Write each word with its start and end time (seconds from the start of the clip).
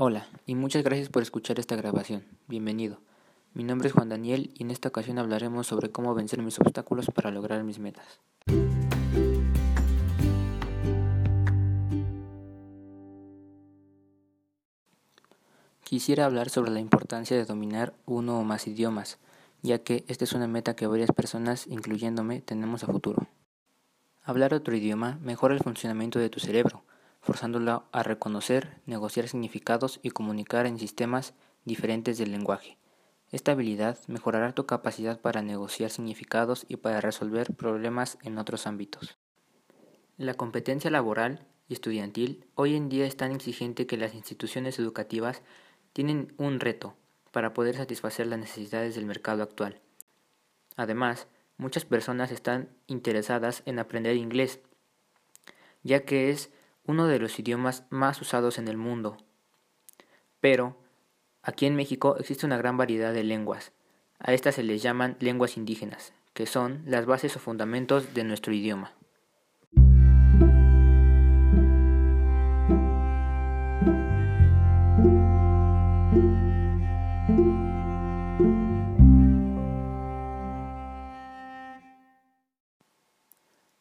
Hola, 0.00 0.28
y 0.46 0.54
muchas 0.54 0.84
gracias 0.84 1.08
por 1.08 1.22
escuchar 1.22 1.58
esta 1.58 1.74
grabación. 1.74 2.22
Bienvenido. 2.46 3.00
Mi 3.52 3.64
nombre 3.64 3.88
es 3.88 3.94
Juan 3.94 4.08
Daniel 4.08 4.52
y 4.54 4.62
en 4.62 4.70
esta 4.70 4.90
ocasión 4.90 5.18
hablaremos 5.18 5.66
sobre 5.66 5.90
cómo 5.90 6.14
vencer 6.14 6.40
mis 6.40 6.60
obstáculos 6.60 7.06
para 7.12 7.32
lograr 7.32 7.64
mis 7.64 7.80
metas. 7.80 8.20
Quisiera 15.82 16.26
hablar 16.26 16.48
sobre 16.48 16.70
la 16.70 16.78
importancia 16.78 17.36
de 17.36 17.44
dominar 17.44 17.92
uno 18.06 18.38
o 18.38 18.44
más 18.44 18.68
idiomas, 18.68 19.18
ya 19.62 19.80
que 19.80 20.04
esta 20.06 20.22
es 20.22 20.32
una 20.32 20.46
meta 20.46 20.76
que 20.76 20.86
varias 20.86 21.10
personas, 21.10 21.66
incluyéndome, 21.66 22.40
tenemos 22.40 22.84
a 22.84 22.86
futuro. 22.86 23.26
Hablar 24.22 24.54
otro 24.54 24.76
idioma 24.76 25.18
mejora 25.22 25.54
el 25.54 25.60
funcionamiento 25.60 26.20
de 26.20 26.30
tu 26.30 26.38
cerebro, 26.38 26.84
forzándolo 27.28 27.84
a 27.92 28.02
reconocer, 28.02 28.80
negociar 28.86 29.28
significados 29.28 30.00
y 30.02 30.12
comunicar 30.12 30.64
en 30.64 30.78
sistemas 30.78 31.34
diferentes 31.66 32.16
del 32.16 32.32
lenguaje. 32.32 32.78
Esta 33.30 33.52
habilidad 33.52 33.98
mejorará 34.06 34.54
tu 34.54 34.64
capacidad 34.64 35.20
para 35.20 35.42
negociar 35.42 35.90
significados 35.90 36.64
y 36.68 36.76
para 36.76 37.02
resolver 37.02 37.54
problemas 37.54 38.16
en 38.22 38.38
otros 38.38 38.66
ámbitos. 38.66 39.18
La 40.16 40.32
competencia 40.32 40.90
laboral 40.90 41.46
y 41.68 41.74
estudiantil 41.74 42.46
hoy 42.54 42.74
en 42.74 42.88
día 42.88 43.04
es 43.04 43.18
tan 43.18 43.32
exigente 43.32 43.86
que 43.86 43.98
las 43.98 44.14
instituciones 44.14 44.78
educativas 44.78 45.42
tienen 45.92 46.32
un 46.38 46.60
reto 46.60 46.96
para 47.30 47.52
poder 47.52 47.76
satisfacer 47.76 48.26
las 48.26 48.38
necesidades 48.38 48.94
del 48.94 49.04
mercado 49.04 49.42
actual. 49.42 49.82
Además, 50.76 51.26
muchas 51.58 51.84
personas 51.84 52.32
están 52.32 52.70
interesadas 52.86 53.62
en 53.66 53.78
aprender 53.78 54.16
inglés, 54.16 54.60
ya 55.82 56.06
que 56.06 56.30
es 56.30 56.50
uno 56.88 57.06
de 57.06 57.18
los 57.18 57.38
idiomas 57.38 57.84
más 57.90 58.20
usados 58.22 58.56
en 58.56 58.66
el 58.66 58.78
mundo. 58.78 59.18
Pero, 60.40 60.78
aquí 61.42 61.66
en 61.66 61.76
México 61.76 62.16
existe 62.18 62.46
una 62.46 62.56
gran 62.56 62.78
variedad 62.78 63.12
de 63.12 63.24
lenguas. 63.24 63.72
A 64.18 64.32
estas 64.32 64.54
se 64.54 64.62
les 64.62 64.82
llaman 64.82 65.16
lenguas 65.20 65.58
indígenas, 65.58 66.14
que 66.32 66.46
son 66.46 66.82
las 66.86 67.04
bases 67.04 67.36
o 67.36 67.40
fundamentos 67.40 68.14
de 68.14 68.24
nuestro 68.24 68.54
idioma. 68.54 68.94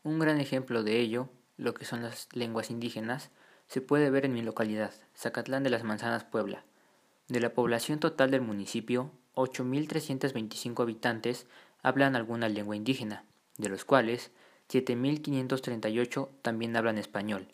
Un 0.04 0.20
gran 0.20 0.42
ejemplo 0.42 0.84
de 0.84 1.00
ello, 1.00 1.30
lo 1.58 1.74
que 1.74 1.86
son 1.86 2.04
las 2.04 2.30
lenguas 2.34 2.72
indígenas, 2.72 3.30
se 3.68 3.82
puede 3.82 4.10
ver 4.10 4.26
en 4.26 4.34
mi 4.34 4.42
localidad, 4.42 4.94
Zacatlán 5.16 5.64
de 5.64 5.70
las 5.70 5.84
Manzanas, 5.84 6.24
Puebla. 6.24 6.64
De 7.28 7.42
la 7.42 7.54
población 7.54 8.00
total 8.00 8.32
del 8.32 8.42
municipio, 8.42 9.12
8.325 9.36 10.82
habitantes 10.82 11.46
hablan 11.84 12.16
alguna 12.16 12.50
lengua 12.50 12.76
indígena, 12.76 13.24
de 13.58 13.70
los 13.70 13.86
cuales 13.86 14.32
7.538 14.70 16.30
también 16.42 16.76
hablan 16.76 16.98
español. 16.98 17.48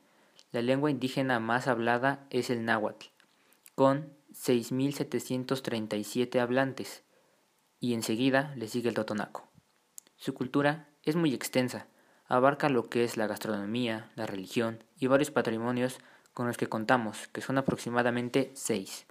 La 0.52 0.62
lengua 0.62 0.90
indígena 0.92 1.40
más 1.40 1.68
hablada 1.68 2.26
es 2.30 2.50
el 2.50 2.66
náhuatl, 2.66 3.08
con 3.76 4.14
6.737 4.34 6.40
hablantes, 6.40 7.04
y 7.80 7.94
enseguida 7.94 8.54
le 8.56 8.68
sigue 8.68 8.90
el 8.90 8.96
totonaco. 8.96 9.48
Su 10.16 10.34
cultura 10.34 10.90
es 11.04 11.16
muy 11.16 11.34
extensa, 11.34 11.88
abarca 12.36 12.68
lo 12.68 12.90
que 12.90 13.04
es 13.04 13.16
la 13.16 13.28
gastronomía, 13.28 14.10
la 14.16 14.26
religión 14.26 14.84
y 15.00 15.06
varios 15.06 15.30
patrimonios 15.30 16.00
con 16.34 16.48
los 16.48 16.58
que 16.58 16.68
contamos, 16.68 17.28
que 17.28 17.42
son 17.42 17.60
aproximadamente 17.60 18.50
seis. 18.56 19.06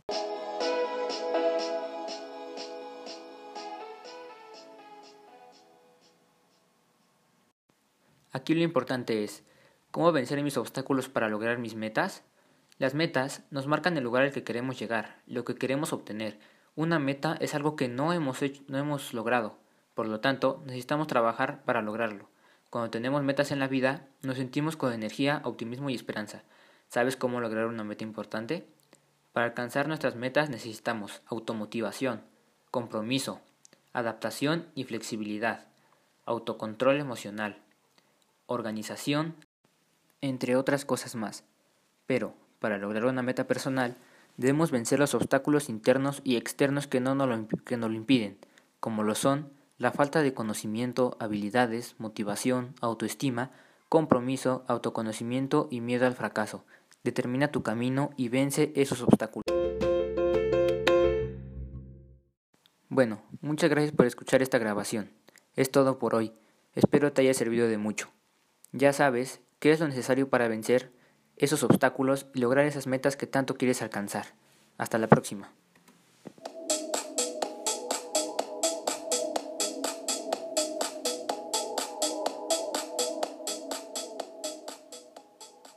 Aquí 8.32 8.54
lo 8.54 8.62
importante 8.62 9.22
es, 9.22 9.44
¿cómo 9.92 10.10
vencer 10.10 10.42
mis 10.42 10.56
obstáculos 10.56 11.08
para 11.08 11.28
lograr 11.28 11.58
mis 11.58 11.76
metas? 11.76 12.24
Las 12.78 12.94
metas 12.94 13.44
nos 13.52 13.68
marcan 13.68 13.96
el 13.96 14.02
lugar 14.02 14.24
al 14.24 14.32
que 14.32 14.42
queremos 14.42 14.80
llegar, 14.80 15.20
lo 15.28 15.44
que 15.44 15.54
queremos 15.54 15.92
obtener. 15.92 16.40
Una 16.74 16.98
meta 16.98 17.36
es 17.38 17.54
algo 17.54 17.76
que 17.76 17.86
no 17.86 18.12
hemos, 18.12 18.40
no 18.66 18.78
hemos 18.78 19.14
logrado, 19.14 19.58
por 19.94 20.08
lo 20.08 20.18
tanto 20.18 20.60
necesitamos 20.66 21.06
trabajar 21.06 21.62
para 21.62 21.82
lograrlo. 21.82 22.31
Cuando 22.72 22.88
tenemos 22.88 23.22
metas 23.22 23.50
en 23.50 23.58
la 23.58 23.68
vida, 23.68 24.08
nos 24.22 24.38
sentimos 24.38 24.78
con 24.78 24.94
energía, 24.94 25.42
optimismo 25.44 25.90
y 25.90 25.94
esperanza. 25.94 26.42
¿Sabes 26.88 27.18
cómo 27.18 27.38
lograr 27.38 27.66
una 27.66 27.84
meta 27.84 28.02
importante? 28.02 28.66
Para 29.34 29.44
alcanzar 29.44 29.88
nuestras 29.88 30.16
metas 30.16 30.48
necesitamos 30.48 31.20
automotivación, 31.26 32.22
compromiso, 32.70 33.42
adaptación 33.92 34.68
y 34.74 34.84
flexibilidad, 34.84 35.66
autocontrol 36.24 36.98
emocional, 36.98 37.58
organización, 38.46 39.36
entre 40.22 40.56
otras 40.56 40.86
cosas 40.86 41.14
más. 41.14 41.44
Pero, 42.06 42.32
para 42.58 42.78
lograr 42.78 43.04
una 43.04 43.20
meta 43.20 43.46
personal, 43.46 43.98
debemos 44.38 44.70
vencer 44.70 44.98
los 44.98 45.14
obstáculos 45.14 45.68
internos 45.68 46.22
y 46.24 46.36
externos 46.36 46.86
que, 46.86 47.00
no 47.00 47.14
nos 47.14 47.48
que 47.66 47.76
nos 47.76 47.90
lo 47.90 47.96
impiden, 47.96 48.38
como 48.80 49.02
lo 49.02 49.14
son 49.14 49.50
la 49.82 49.90
falta 49.90 50.22
de 50.22 50.32
conocimiento, 50.32 51.16
habilidades, 51.18 51.96
motivación, 51.98 52.72
autoestima, 52.80 53.50
compromiso, 53.88 54.64
autoconocimiento 54.68 55.66
y 55.72 55.80
miedo 55.80 56.06
al 56.06 56.14
fracaso. 56.14 56.64
Determina 57.02 57.50
tu 57.50 57.64
camino 57.64 58.10
y 58.16 58.28
vence 58.28 58.72
esos 58.76 59.02
obstáculos. 59.02 59.42
Bueno, 62.88 63.22
muchas 63.40 63.70
gracias 63.70 63.92
por 63.92 64.06
escuchar 64.06 64.40
esta 64.40 64.58
grabación. 64.58 65.10
Es 65.56 65.72
todo 65.72 65.98
por 65.98 66.14
hoy. 66.14 66.32
Espero 66.76 67.12
te 67.12 67.22
haya 67.22 67.34
servido 67.34 67.66
de 67.66 67.78
mucho. 67.78 68.08
Ya 68.70 68.92
sabes 68.92 69.40
qué 69.58 69.72
es 69.72 69.80
lo 69.80 69.88
necesario 69.88 70.30
para 70.30 70.46
vencer 70.46 70.92
esos 71.36 71.64
obstáculos 71.64 72.28
y 72.36 72.38
lograr 72.38 72.66
esas 72.66 72.86
metas 72.86 73.16
que 73.16 73.26
tanto 73.26 73.56
quieres 73.56 73.82
alcanzar. 73.82 74.26
Hasta 74.78 74.98
la 74.98 75.08
próxima. 75.08 75.50